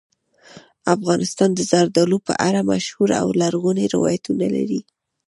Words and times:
افغانستان 0.95 1.49
د 1.55 1.59
زردالو 1.71 2.17
په 2.27 2.33
اړه 2.47 2.67
مشهور 2.71 3.09
او 3.21 3.27
لرغوني 3.41 3.85
روایتونه 3.95 4.45
لري. 4.55 4.81